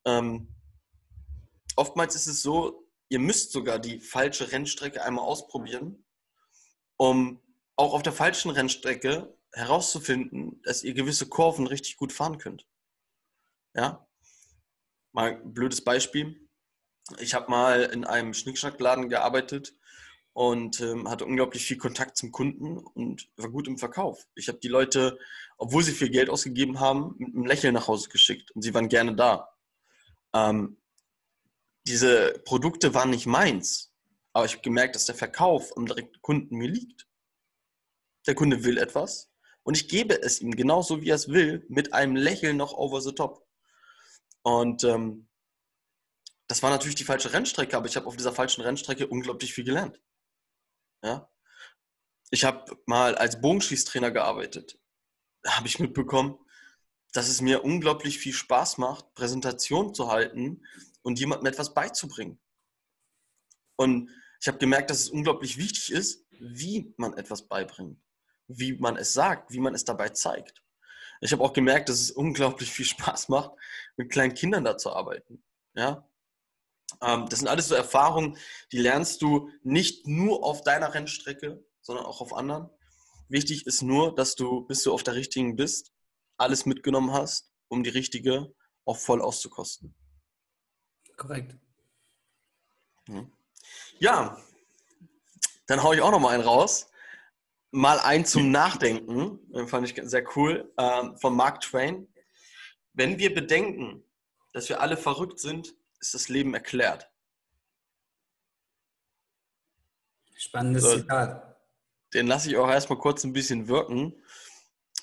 Ähm, 0.06 0.54
oftmals 1.76 2.16
ist 2.16 2.28
es 2.28 2.42
so, 2.42 2.87
ihr 3.10 3.20
müsst 3.20 3.52
sogar 3.52 3.80
die 3.80 4.00
falsche 4.00 4.52
Rennstrecke 4.52 5.04
einmal 5.04 5.26
ausprobieren, 5.26 6.04
um 6.98 7.42
auch 7.76 7.94
auf 7.94 8.04
der 8.04 8.14
falschen 8.14 8.52
Rennstrecke 8.52 9.34
herauszufinden, 9.54 10.62
dass 10.64 10.84
ihr 10.84 10.94
gewisse 10.94 11.28
Kurven 11.28 11.68
richtig 11.68 11.98
gut 11.98 12.12
fahren 12.12 12.38
könnt. 12.38 12.66
Ja? 13.74 14.08
Mal 15.12 15.34
ein 15.34 15.54
blödes 15.54 15.84
Beispiel. 15.84 16.48
Ich 17.20 17.34
habe 17.34 17.50
mal 17.50 17.84
in 17.84 18.04
einem 18.04 18.34
Schnickschnackladen 18.34 19.10
gearbeitet 19.10 19.74
und 20.34 20.82
ähm, 20.82 21.10
hatte 21.10 21.26
unglaublich 21.26 21.66
viel 21.66 21.78
Kontakt 21.78 22.18
zum 22.18 22.32
Kunden 22.32 22.78
und 22.78 23.30
war 23.38 23.50
gut 23.50 23.68
im 23.68 23.78
Verkauf. 23.78 24.28
Ich 24.36 24.50
habe 24.50 24.60
die 24.60 24.68
Leute, 24.68 25.18
obwohl 25.58 25.84
sie 25.84 25.94
viel 25.94 26.10
Geld 26.10 26.30
ausgegeben 26.30 26.80
haben, 26.80 27.16
mit 27.18 27.34
einem 27.34 27.46
Lächeln 27.46 27.74
nach 27.74 27.88
Hause 27.88 28.10
geschickt 28.10 28.52
und 28.52 28.62
sie 28.62 28.74
waren 28.74 28.90
gerne 28.90 29.16
da. 29.16 29.50
Ähm, 30.34 30.78
diese 31.88 32.34
Produkte 32.44 32.94
waren 32.94 33.10
nicht 33.10 33.26
meins, 33.26 33.94
aber 34.34 34.46
ich 34.46 34.52
habe 34.52 34.62
gemerkt, 34.62 34.96
dass 34.96 35.06
der 35.06 35.16
Verkauf 35.16 35.76
am 35.78 35.86
direkten 35.86 36.22
Kunden 36.22 36.58
mir 36.58 36.70
liegt. 36.70 37.08
Der 38.28 38.36
Kunde 38.36 38.66
will 38.66 38.78
etwas 38.78 39.32
und 39.64 39.78
ich 39.78 39.88
gebe 39.88 40.22
es 40.22 40.42
ihm 40.42 40.52
genauso, 40.56 41.02
wie 41.02 41.10
er 41.10 41.16
es 41.16 41.30
will, 41.30 41.66
mit 41.70 41.94
einem 41.94 42.18
Lächeln 42.18 42.58
noch 42.58 42.74
over 42.74 43.02
the 43.02 43.14
top. 43.14 43.48
Und 44.44 44.84
ähm, 44.84 45.30
das 46.48 46.62
war 46.62 46.70
natürlich 46.70 46.96
die 46.96 47.06
falsche 47.06 47.32
Rennstrecke, 47.32 47.76
aber 47.76 47.88
ich 47.88 47.96
habe 47.96 48.08
auf 48.08 48.18
dieser 48.18 48.34
falschen 48.34 48.62
Rennstrecke 48.62 49.08
unglaublich 49.08 49.54
viel 49.54 49.64
gelernt. 49.64 50.02
Ja? 51.04 51.30
Ich 52.32 52.44
habe 52.44 52.78
mal 52.86 53.16
als 53.16 53.40
Bogenschießtrainer 53.40 54.12
gearbeitet. 54.12 54.78
Da 55.42 55.58
habe 55.58 55.68
ich 55.68 55.80
mitbekommen, 55.80 56.38
dass 57.14 57.30
es 57.30 57.42
mir 57.42 57.64
unglaublich 57.64 58.20
viel 58.20 58.34
Spaß 58.34 58.78
macht, 58.78 59.14
Präsentationen 59.14 59.94
zu 59.94 60.12
halten 60.12 60.66
und 61.08 61.20
jemandem 61.20 61.46
etwas 61.46 61.74
beizubringen. 61.74 62.38
Und 63.78 64.10
ich 64.42 64.48
habe 64.50 64.58
gemerkt, 64.58 64.90
dass 64.90 65.00
es 65.00 65.10
unglaublich 65.10 65.58
wichtig 65.58 65.90
ist, 65.90 66.26
wie 66.32 66.94
man 66.98 67.14
etwas 67.14 67.48
beibringt, 67.48 67.98
wie 68.48 68.74
man 68.74 68.98
es 68.98 69.14
sagt, 69.14 69.54
wie 69.54 69.62
man 69.62 69.74
es 69.74 69.86
dabei 69.86 70.10
zeigt. 70.10 70.62
Ich 71.22 71.32
habe 71.32 71.46
auch 71.46 71.54
gemerkt, 71.54 71.88
dass 71.88 72.02
es 72.02 72.12
unglaublich 72.12 72.70
viel 72.74 72.86
Spaß 72.86 73.30
macht, 73.30 73.52
mit 73.96 74.12
kleinen 74.12 74.34
Kindern 74.34 74.66
da 74.66 74.78
zu 74.78 74.92
arbeiten. 74.92 75.42
Ja? 75.76 76.06
Ähm, 77.02 77.26
das 77.30 77.40
sind 77.40 77.48
alles 77.48 77.70
so 77.70 77.76
Erfahrungen, 77.76 78.38
die 78.74 78.80
lernst 78.80 79.22
du 79.22 79.50
nicht 79.64 80.08
nur 80.08 80.44
auf 80.44 80.62
deiner 80.64 80.94
Rennstrecke, 80.94 81.66
sondern 81.82 82.06
auch 82.06 82.20
auf 82.20 82.34
anderen. 82.34 82.70
Wichtig 83.30 83.66
ist 83.66 83.82
nur, 83.82 84.14
dass 84.14 84.36
du, 84.36 84.68
bis 84.68 84.84
du 84.84 84.92
auf 84.92 85.04
der 85.04 85.16
richtigen 85.16 85.56
bist, 85.56 85.94
alles 86.36 86.66
mitgenommen 86.66 87.14
hast, 87.14 87.54
um 87.70 87.82
die 87.82 87.92
richtige 87.92 88.54
auch 88.84 88.98
voll 88.98 89.22
auszukosten. 89.22 89.96
Korrekt. 91.18 91.56
Ja, 94.00 94.38
dann 95.66 95.84
haue 95.84 95.96
ich 95.96 96.02
auch 96.02 96.12
noch 96.12 96.20
mal 96.20 96.34
einen 96.34 96.44
raus. 96.44 96.90
Mal 97.72 98.00
ein 98.00 98.26
zum 98.26 98.52
Nachdenken, 98.52 99.40
fand 99.68 99.90
ich 99.90 100.10
sehr 100.10 100.26
cool, 100.38 100.72
ähm, 100.78 101.18
von 101.18 101.36
Mark 101.36 101.62
Twain. 101.62 102.08
Wenn 102.94 103.20
wir 103.20 103.34
bedenken, 103.34 104.04
dass 104.54 104.70
wir 104.70 104.80
alle 104.80 104.98
verrückt 104.98 105.40
sind, 105.40 105.76
ist 106.00 106.14
das 106.14 106.30
Leben 106.30 106.54
erklärt. 106.54 107.10
Spannendes 110.36 110.84
so, 110.84 110.98
Zitat. 110.98 111.58
Den 112.14 112.28
lasse 112.28 112.50
ich 112.50 112.58
auch 112.58 112.70
erstmal 112.70 113.00
kurz 113.00 113.24
ein 113.24 113.34
bisschen 113.34 113.68
wirken. 113.68 114.14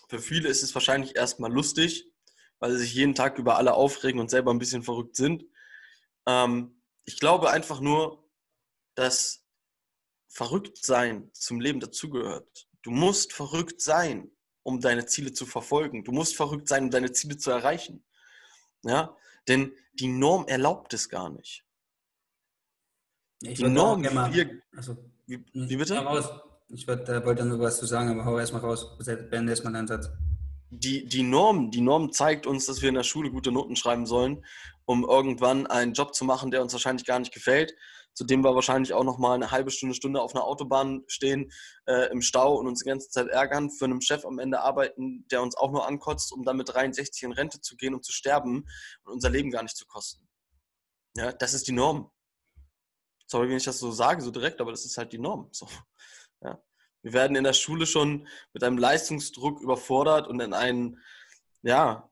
Für 0.09 0.19
viele 0.19 0.49
ist 0.49 0.63
es 0.63 0.75
wahrscheinlich 0.75 1.17
erstmal 1.17 1.53
lustig, 1.53 2.07
weil 2.61 2.73
sie 2.73 2.79
sich 2.79 2.95
jeden 2.95 3.15
Tag 3.15 3.39
über 3.39 3.57
alle 3.59 3.75
aufregen 3.75 4.21
und 4.21 4.31
selber 4.31 4.53
ein 4.53 4.59
bisschen 4.59 4.83
verrückt 4.83 5.17
sind. 5.17 5.45
Ähm, 6.27 6.81
ich 7.05 7.19
glaube 7.19 7.51
einfach 7.51 7.81
nur, 7.81 8.25
dass 8.95 9.45
Verrücktsein 10.29 11.31
zum 11.33 11.61
Leben 11.61 11.81
dazugehört. 11.81 12.69
Du 12.83 12.91
musst 12.91 13.33
verrückt 13.33 13.81
sein, 13.81 14.31
um 14.63 14.81
deine 14.81 15.07
Ziele 15.07 15.33
zu 15.33 15.47
verfolgen. 15.47 16.05
Du 16.05 16.13
musst 16.13 16.37
verrückt 16.37 16.69
sein, 16.69 16.85
um 16.85 16.91
deine 16.91 17.13
Ziele 17.13 17.37
zu 17.37 17.51
erreichen. 17.51 18.05
Ja, 18.83 19.17
denn 19.49 19.73
die 19.95 20.09
Norm 20.09 20.47
erlaubt 20.49 20.93
es 20.95 21.09
gar 21.09 21.31
nicht. 21.31 21.65
Ich 23.41 23.59
die 23.59 23.69
Norm, 23.69 24.03
wie 24.03 24.35
wir. 24.35 24.63
Also, 24.77 24.97
wie, 25.27 25.45
wie 25.53 25.77
bitte? 25.77 25.97
Raus. 25.99 26.29
Ich 26.69 26.89
wollte, 26.89 27.15
äh, 27.15 27.25
wollte 27.25 27.45
nur 27.45 27.61
was 27.61 27.79
zu 27.79 27.87
sagen, 27.87 28.11
aber 28.11 28.25
hau 28.25 28.39
erstmal 28.39 28.63
raus. 28.63 28.97
Beende 28.99 29.53
erstmal 29.53 29.73
deinen 29.73 29.87
Satz. 29.87 30.11
Die, 30.71 31.07
die, 31.07 31.23
Norm, 31.23 31.71
die 31.71 31.81
Norm 31.81 32.13
zeigt 32.13 32.47
uns, 32.47 32.67
dass 32.67 32.83
wir 32.83 32.89
in 32.89 32.97
der 32.97 33.05
Schule 33.05 33.31
gute 33.31 33.53
Noten 33.53 33.77
schreiben 33.77 34.07
sollen, 34.07 34.45
um 34.87 35.05
irgendwann 35.05 35.67
einen 35.67 35.95
Job 35.95 36.15
zu 36.15 36.25
machen, 36.25 36.51
der 36.51 36.63
uns 36.63 36.73
wahrscheinlich 36.73 37.07
gar 37.07 37.19
nicht 37.19 37.33
gefällt 37.33 37.75
Zudem 38.15 38.45
wir 38.45 38.55
wahrscheinlich 38.55 38.95
auch 38.95 39.03
noch 39.03 39.19
mal 39.19 39.35
eine 39.35 39.51
halbe 39.51 39.73
Stunde, 39.73 39.95
Stunde 39.95 40.23
auf 40.23 40.35
einer 40.35 40.45
Autobahn 40.45 41.03
stehen 41.09 41.51
äh, 41.87 42.11
im 42.13 42.23
Stau 42.23 42.55
und 42.55 42.69
uns 42.69 42.81
die 42.81 42.89
ganze 42.89 43.11
Zeit 43.11 43.27
ärgern, 43.27 43.71
für 43.71 43.87
einen 43.87 44.01
Chef 44.01 44.25
am 44.25 44.39
Ende 44.39 44.61
arbeiten, 44.61 45.27
der 45.33 45.43
uns 45.43 45.57
auch 45.57 45.73
nur 45.73 45.87
ankotzt, 45.87 46.33
um 46.33 46.45
dann 46.45 46.57
mit 46.57 46.73
63 46.73 47.25
in 47.25 47.33
Rente 47.33 47.61
zu 47.61 47.77
gehen 47.77 47.93
und 47.93 48.05
zu 48.05 48.13
sterben 48.13 48.69
und 49.03 49.13
unser 49.13 49.31
Leben 49.31 49.51
gar 49.51 49.65
nicht 49.65 49.77
zu 49.77 49.85
kosten. 49.87 50.29
Ja, 51.17 51.33
das 51.33 51.55
ist 51.55 51.67
die 51.67 51.73
Norm. 51.73 52.11
Sorry, 53.27 53.49
wenn 53.49 53.57
ich 53.57 53.65
das 53.65 53.81
so 53.81 53.91
sage, 53.91 54.23
so 54.23 54.31
direkt, 54.31 54.61
aber 54.61 54.71
das 54.71 54.85
ist 54.85 54.97
halt 54.97 55.13
die 55.13 55.19
Norm. 55.19 55.49
So. 55.51 55.69
Ja. 56.41 56.63
Wir 57.03 57.15
werden 57.15 57.37
in 57.37 57.45
der 57.45 57.53
Schule 57.53 57.87
schon 57.87 58.29
mit 58.53 58.63
einem 58.63 58.79
Leistungsdruck 58.79 59.61
überfordert 59.61 60.29
und 60.29 60.41
in 60.41 60.53
einen, 60.53 61.01
ja, 61.63 62.09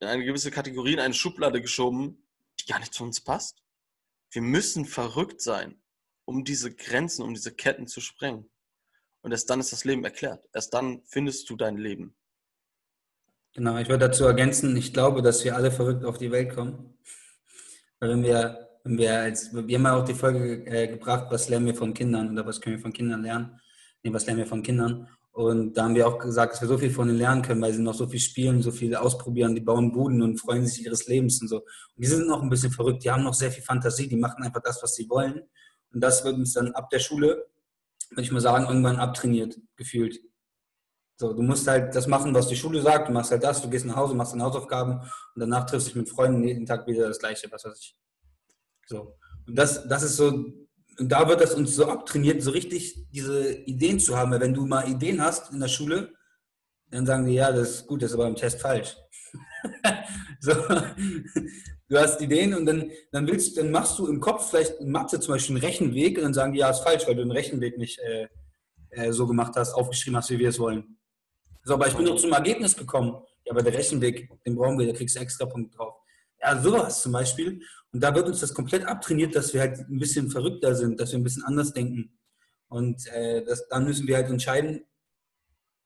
in 0.00 0.08
eine 0.08 0.24
gewisse 0.24 0.50
Kategorie, 0.50 0.94
in 0.94 1.00
eine 1.00 1.14
Schublade 1.14 1.60
geschoben, 1.60 2.26
die 2.60 2.66
gar 2.66 2.78
nicht 2.78 2.94
zu 2.94 3.04
uns 3.04 3.20
passt. 3.20 3.62
Wir 4.30 4.42
müssen 4.42 4.84
verrückt 4.84 5.40
sein, 5.40 5.80
um 6.24 6.44
diese 6.44 6.74
Grenzen, 6.74 7.22
um 7.22 7.34
diese 7.34 7.54
Ketten 7.54 7.86
zu 7.86 8.00
sprengen. 8.00 8.50
Und 9.22 9.32
erst 9.32 9.48
dann 9.48 9.60
ist 9.60 9.72
das 9.72 9.84
Leben 9.84 10.04
erklärt. 10.04 10.46
Erst 10.52 10.74
dann 10.74 11.02
findest 11.06 11.48
du 11.48 11.56
dein 11.56 11.76
Leben. 11.76 12.14
Genau, 13.54 13.78
ich 13.78 13.88
würde 13.88 14.08
dazu 14.08 14.24
ergänzen, 14.24 14.76
ich 14.76 14.92
glaube, 14.92 15.22
dass 15.22 15.44
wir 15.44 15.54
alle 15.54 15.70
verrückt 15.70 16.04
auf 16.04 16.18
die 16.18 16.30
Welt 16.30 16.54
kommen. 16.54 16.98
Weil 18.00 18.10
wenn 18.10 18.22
wir, 18.24 18.68
wenn 18.82 18.98
wir 18.98 19.20
als, 19.20 19.54
wir 19.54 19.78
haben 19.78 19.84
ja 19.84 19.96
auch 19.96 20.04
die 20.04 20.14
Folge 20.14 20.66
äh, 20.66 20.88
gebracht, 20.88 21.28
was 21.30 21.48
lernen 21.48 21.66
wir 21.66 21.74
von 21.74 21.94
Kindern 21.94 22.32
oder 22.32 22.44
was 22.44 22.60
können 22.60 22.76
wir 22.76 22.82
von 22.82 22.92
Kindern 22.92 23.22
lernen? 23.22 23.60
Nee, 24.02 24.12
was 24.12 24.26
lernen 24.26 24.40
wir 24.40 24.46
von 24.46 24.62
Kindern? 24.62 25.08
Und 25.34 25.76
da 25.76 25.82
haben 25.82 25.96
wir 25.96 26.06
auch 26.06 26.20
gesagt, 26.20 26.52
dass 26.52 26.60
wir 26.60 26.68
so 26.68 26.78
viel 26.78 26.92
von 26.92 27.08
ihnen 27.08 27.18
lernen 27.18 27.42
können, 27.42 27.60
weil 27.60 27.72
sie 27.72 27.82
noch 27.82 27.94
so 27.94 28.06
viel 28.06 28.20
spielen, 28.20 28.62
so 28.62 28.70
viel 28.70 28.94
ausprobieren, 28.94 29.56
die 29.56 29.60
bauen 29.60 29.90
Buden 29.90 30.22
und 30.22 30.38
freuen 30.38 30.64
sich 30.64 30.84
ihres 30.84 31.08
Lebens 31.08 31.42
und 31.42 31.48
so. 31.48 31.56
Und 31.56 32.04
die 32.04 32.06
sind 32.06 32.28
noch 32.28 32.40
ein 32.40 32.48
bisschen 32.48 32.70
verrückt, 32.70 33.02
die 33.02 33.10
haben 33.10 33.24
noch 33.24 33.34
sehr 33.34 33.50
viel 33.50 33.64
Fantasie, 33.64 34.06
die 34.06 34.14
machen 34.14 34.44
einfach 34.44 34.62
das, 34.62 34.80
was 34.80 34.94
sie 34.94 35.10
wollen. 35.10 35.42
Und 35.92 36.00
das 36.00 36.24
wird 36.24 36.36
uns 36.36 36.52
dann 36.52 36.70
ab 36.74 36.88
der 36.90 37.00
Schule, 37.00 37.48
würde 38.10 38.22
ich 38.22 38.30
mal 38.30 38.40
sagen, 38.40 38.66
irgendwann 38.66 38.94
abtrainiert, 38.94 39.58
gefühlt. 39.74 40.20
So, 41.16 41.32
du 41.32 41.42
musst 41.42 41.66
halt 41.66 41.96
das 41.96 42.06
machen, 42.06 42.32
was 42.32 42.46
die 42.46 42.56
Schule 42.56 42.80
sagt, 42.80 43.08
du 43.08 43.12
machst 43.12 43.32
halt 43.32 43.42
das, 43.42 43.60
du 43.60 43.68
gehst 43.68 43.86
nach 43.86 43.96
Hause, 43.96 44.14
machst 44.14 44.34
deine 44.34 44.44
Hausaufgaben 44.44 45.00
und 45.00 45.40
danach 45.40 45.66
triffst 45.66 45.88
du 45.88 45.90
dich 45.90 45.96
mit 45.96 46.10
Freunden 46.10 46.44
jeden 46.44 46.64
Tag 46.64 46.86
wieder 46.86 47.08
das 47.08 47.18
Gleiche, 47.18 47.50
was 47.50 47.64
weiß 47.64 47.76
ich. 47.76 47.98
So. 48.86 49.16
Und 49.48 49.58
das, 49.58 49.88
das 49.88 50.04
ist 50.04 50.16
so 50.16 50.44
und 50.98 51.10
da 51.10 51.28
wird 51.28 51.40
das 51.40 51.54
uns 51.54 51.74
so 51.74 51.86
abtrainiert, 51.86 52.42
so 52.42 52.50
richtig 52.50 53.08
diese 53.10 53.52
Ideen 53.52 53.98
zu 53.98 54.16
haben. 54.16 54.30
Weil 54.30 54.40
wenn 54.40 54.54
du 54.54 54.66
mal 54.66 54.88
Ideen 54.88 55.20
hast 55.20 55.52
in 55.52 55.60
der 55.60 55.68
Schule, 55.68 56.12
dann 56.90 57.06
sagen 57.06 57.26
die, 57.26 57.34
ja, 57.34 57.50
das 57.50 57.70
ist 57.70 57.86
gut, 57.86 58.02
das 58.02 58.10
ist 58.10 58.14
aber 58.14 58.28
im 58.28 58.36
Test 58.36 58.60
falsch. 58.60 58.96
so, 60.40 60.52
du 60.52 61.98
hast 61.98 62.20
Ideen 62.20 62.54
und 62.54 62.66
dann, 62.66 62.90
dann 63.10 63.26
willst, 63.26 63.56
dann 63.58 63.70
machst 63.70 63.98
du 63.98 64.06
im 64.06 64.20
Kopf 64.20 64.50
vielleicht 64.50 64.80
in 64.80 64.90
Mathe 64.90 65.18
zum 65.18 65.34
Beispiel 65.34 65.56
einen 65.56 65.64
Rechenweg 65.64 66.18
und 66.18 66.24
dann 66.24 66.34
sagen 66.34 66.52
die, 66.52 66.60
ja, 66.60 66.70
ist 66.70 66.80
falsch, 66.80 67.06
weil 67.06 67.16
du 67.16 67.22
den 67.22 67.32
Rechenweg 67.32 67.78
nicht 67.78 67.98
äh, 67.98 68.28
äh, 68.90 69.12
so 69.12 69.26
gemacht 69.26 69.54
hast, 69.56 69.72
aufgeschrieben 69.72 70.16
hast, 70.16 70.30
wie 70.30 70.38
wir 70.38 70.50
es 70.50 70.58
wollen. 70.58 70.98
So, 71.64 71.74
aber 71.74 71.88
ich 71.88 71.94
bin 71.94 72.04
noch 72.04 72.16
zum 72.16 72.32
Ergebnis 72.32 72.76
gekommen. 72.76 73.16
Ja, 73.44 73.52
aber 73.52 73.62
der 73.62 73.74
Rechenweg, 73.74 74.30
den 74.44 74.54
brauchen 74.54 74.78
wir, 74.78 74.86
da 74.86 74.92
kriegst 74.92 75.16
du 75.16 75.20
extra 75.20 75.46
Punkt 75.46 75.76
drauf. 75.76 75.94
Ja, 76.44 76.62
sowas 76.62 77.00
zum 77.00 77.12
Beispiel. 77.12 77.62
Und 77.92 78.00
da 78.00 78.14
wird 78.14 78.26
uns 78.26 78.40
das 78.40 78.52
komplett 78.52 78.84
abtrainiert, 78.84 79.34
dass 79.34 79.54
wir 79.54 79.60
halt 79.60 79.78
ein 79.78 79.98
bisschen 79.98 80.30
verrückter 80.30 80.74
sind, 80.74 81.00
dass 81.00 81.12
wir 81.12 81.18
ein 81.18 81.24
bisschen 81.24 81.44
anders 81.44 81.72
denken. 81.72 82.18
Und 82.68 83.06
äh, 83.06 83.44
das, 83.44 83.66
dann 83.68 83.84
müssen 83.84 84.06
wir 84.06 84.16
halt 84.16 84.28
entscheiden, 84.28 84.84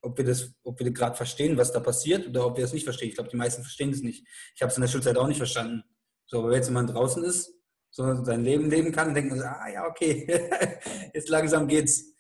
ob 0.01 0.17
wir 0.19 0.25
das, 0.25 0.53
ob 0.65 0.81
wir 0.81 0.91
gerade 0.91 1.17
verstehen, 1.17 1.57
was 1.57 1.73
da 1.73 1.81
passiert, 1.81 2.27
oder 2.27 2.47
ob 2.47 2.57
wir 2.57 2.65
es 2.65 2.73
nicht 2.73 2.85
verstehen. 2.85 3.11
Ich 3.11 3.15
glaube, 3.15 3.31
die 3.31 3.37
meisten 3.37 3.63
verstehen 3.63 3.91
es 3.91 4.03
nicht. 4.03 4.27
Ich 4.55 4.63
habe 4.63 4.71
es 4.71 4.77
in 4.77 4.81
der 4.81 4.89
Schulzeit 4.89 5.17
auch 5.17 5.29
nicht 5.29 5.37
verstanden. 5.37 5.85
So, 6.27 6.39
aber 6.39 6.49
wenn 6.49 6.57
jetzt 6.57 6.69
jemand 6.69 6.91
draußen 6.91 7.23
ist, 7.25 7.53
so 7.91 8.25
sein 8.25 8.45
Leben 8.45 8.69
leben 8.69 8.93
kann, 8.93 9.15
denkt 9.15 9.31
man 9.31 9.39
so, 9.39 9.45
ah 9.45 9.69
ja, 9.69 9.87
okay, 9.87 10.27
jetzt 11.15 11.29
langsam 11.29 11.69
geht's. 11.69 12.15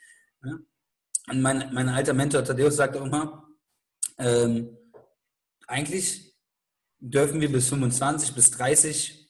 Ja? 0.44 0.58
Und 1.30 1.40
mein, 1.40 1.72
mein 1.72 1.88
alter 1.88 2.14
Mentor 2.14 2.44
Thaddeus 2.44 2.76
sagt 2.76 2.96
auch 2.96 3.04
immer, 3.04 3.48
ähm, 4.18 4.76
eigentlich 5.66 6.27
dürfen 7.00 7.40
wir 7.40 7.50
bis 7.50 7.68
25, 7.68 8.34
bis 8.34 8.50
30 8.52 9.28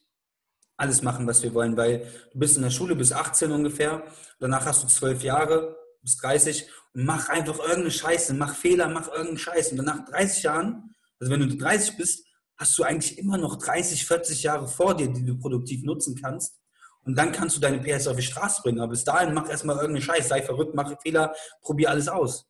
alles 0.77 1.03
machen, 1.03 1.27
was 1.27 1.43
wir 1.43 1.53
wollen, 1.55 1.77
weil 1.77 2.07
du 2.33 2.39
bist 2.39 2.57
in 2.57 2.63
der 2.63 2.71
Schule 2.71 2.95
bis 2.95 3.13
18 3.13 3.51
ungefähr, 3.51 4.05
danach 4.39 4.65
hast 4.65 4.85
du 4.85 4.87
12 4.87 5.25
Jahre 5.25 5.77
bis 6.03 6.17
30 6.19 6.69
und 6.95 7.05
mach 7.05 7.29
einfach 7.29 7.59
irgendeine 7.59 7.91
Scheiße, 7.91 8.35
mach 8.35 8.55
Fehler, 8.55 8.89
mach 8.89 9.09
irgendeinen 9.09 9.39
Scheiß. 9.39 9.73
Und 9.73 9.79
danach 9.79 10.05
30 10.07 10.43
Jahren, 10.45 10.95
also 11.21 11.33
wenn 11.33 11.41
du 11.41 11.57
30 11.57 11.97
bist, 11.97 12.25
hast 12.57 12.79
du 12.79 12.83
eigentlich 12.83 13.19
immer 13.19 13.39
noch 13.39 13.57
30, 13.57 14.07
40 14.07 14.43
Jahre 14.43 14.69
vor 14.69 14.97
dir, 14.97 15.09
die 15.09 15.25
du 15.25 15.39
produktiv 15.39 15.85
nutzen 15.85 16.17
kannst. 16.21 16.59
Und 17.05 17.17
dann 17.17 17.33
kannst 17.33 17.57
du 17.57 17.61
deine 17.61 17.79
PS 17.79 18.07
auf 18.07 18.17
die 18.17 18.23
Straße 18.23 18.63
bringen. 18.63 18.81
Aber 18.81 18.91
bis 18.91 19.05
dahin 19.05 19.33
mach 19.33 19.49
erstmal 19.49 19.77
irgendeinen 19.77 20.03
Scheiß, 20.03 20.29
sei 20.29 20.43
verrückt, 20.43 20.75
mach 20.75 20.93
Fehler, 21.01 21.35
probier 21.63 21.91
alles 21.91 22.09
aus. 22.09 22.47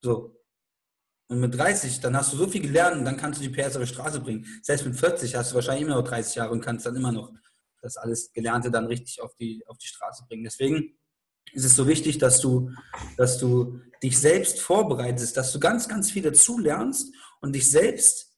So. 0.00 0.36
Und 1.32 1.40
mit 1.40 1.54
30, 1.54 2.00
dann 2.00 2.14
hast 2.14 2.34
du 2.34 2.36
so 2.36 2.46
viel 2.46 2.60
gelernt 2.60 3.06
dann 3.06 3.16
kannst 3.16 3.40
du 3.40 3.48
die 3.48 3.48
PS 3.48 3.76
auf 3.76 3.82
die 3.84 3.88
Straße 3.88 4.20
bringen. 4.20 4.44
Selbst 4.60 4.84
mit 4.84 4.94
40 4.94 5.34
hast 5.34 5.50
du 5.50 5.54
wahrscheinlich 5.54 5.86
immer 5.86 5.94
noch 5.94 6.06
30 6.06 6.34
Jahre 6.34 6.50
und 6.50 6.60
kannst 6.60 6.84
dann 6.84 6.94
immer 6.94 7.10
noch 7.10 7.32
das 7.80 7.96
alles 7.96 8.34
Gelernte 8.34 8.70
dann 8.70 8.84
richtig 8.84 9.22
auf 9.22 9.34
die, 9.36 9.64
auf 9.66 9.78
die 9.78 9.86
Straße 9.86 10.24
bringen. 10.28 10.44
Deswegen 10.44 10.98
ist 11.54 11.64
es 11.64 11.74
so 11.74 11.88
wichtig, 11.88 12.18
dass 12.18 12.42
du, 12.42 12.70
dass 13.16 13.38
du 13.38 13.80
dich 14.02 14.18
selbst 14.18 14.60
vorbereitest, 14.60 15.34
dass 15.34 15.52
du 15.52 15.58
ganz, 15.58 15.88
ganz 15.88 16.10
viel 16.10 16.22
dazu 16.22 16.58
lernst 16.58 17.14
und 17.40 17.54
dich 17.54 17.70
selbst 17.70 18.36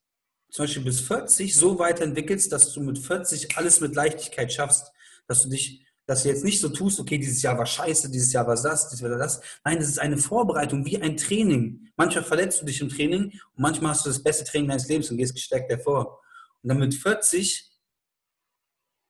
zum 0.52 0.66
Beispiel 0.66 0.84
bis 0.84 1.00
40 1.00 1.52
so 1.52 1.80
weiterentwickelst, 1.80 2.52
dass 2.52 2.72
du 2.72 2.80
mit 2.80 3.00
40 3.00 3.58
alles 3.58 3.80
mit 3.80 3.96
Leichtigkeit 3.96 4.52
schaffst, 4.52 4.92
dass 5.26 5.42
du 5.42 5.48
dich 5.48 5.84
dass 6.06 6.22
du 6.22 6.28
jetzt 6.28 6.44
nicht 6.44 6.60
so 6.60 6.68
tust, 6.68 7.00
okay, 7.00 7.18
dieses 7.18 7.40
Jahr 7.42 7.56
war 7.56 7.66
scheiße, 7.66 8.10
dieses 8.10 8.32
Jahr 8.32 8.46
war 8.46 8.54
das, 8.54 8.88
dieses 8.88 9.00
Jahr 9.00 9.16
das. 9.18 9.40
Nein, 9.64 9.78
das 9.78 9.88
ist 9.88 9.98
eine 9.98 10.18
Vorbereitung, 10.18 10.84
wie 10.84 11.00
ein 11.00 11.16
Training. 11.16 11.88
Manchmal 11.96 12.24
verletzt 12.24 12.60
du 12.60 12.66
dich 12.66 12.80
im 12.80 12.88
Training 12.88 13.24
und 13.24 13.62
manchmal 13.62 13.92
hast 13.92 14.04
du 14.04 14.10
das 14.10 14.22
beste 14.22 14.44
Training 14.44 14.68
deines 14.68 14.88
Lebens 14.88 15.10
und 15.10 15.16
gehst 15.16 15.34
gestärkt 15.34 15.70
hervor. 15.70 16.20
Und 16.62 16.68
dann 16.68 16.78
mit 16.78 16.94
40 16.94 17.70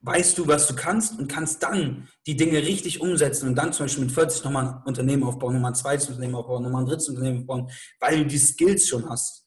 weißt 0.05 0.37
du, 0.37 0.47
was 0.47 0.67
du 0.67 0.77
kannst 0.77 1.19
und 1.19 1.29
kannst 1.29 1.63
dann 1.63 2.09
die 2.27 2.37
Dinge 2.37 2.59
richtig 2.59 3.01
umsetzen 3.01 3.49
und 3.49 3.55
dann 3.55 3.73
zum 3.73 3.85
Beispiel 3.85 4.05
mit 4.05 4.13
40 4.13 4.45
nochmal 4.45 4.67
ein 4.67 4.83
Unternehmen 4.85 5.25
aufbauen, 5.25 5.55
nochmal 5.55 5.73
ein 5.73 5.77
zweites 5.77 6.09
Unternehmen 6.09 6.35
aufbauen, 6.35 6.63
nochmal 6.63 6.83
ein 6.83 6.87
drittes 6.87 7.09
Unternehmen 7.09 7.41
aufbauen, 7.41 7.71
weil 8.01 8.19
du 8.19 8.27
die 8.27 8.39
Skills 8.39 8.87
schon 8.87 9.09
hast. 9.09 9.47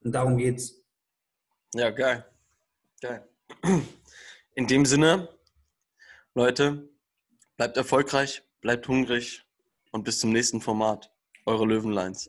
Und 0.00 0.12
darum 0.12 0.36
geht's. 0.36 0.80
Ja, 1.74 1.90
geil. 1.90 2.24
Geil. 3.00 3.28
In 4.54 4.66
dem 4.68 4.86
Sinne, 4.86 5.28
Leute, 6.36 6.86
bleibt 7.56 7.78
erfolgreich, 7.78 8.42
bleibt 8.60 8.88
hungrig 8.88 9.46
und 9.90 10.04
bis 10.04 10.18
zum 10.20 10.32
nächsten 10.32 10.60
Format. 10.60 11.10
Eure 11.46 11.64
Löwenlines. 11.64 12.28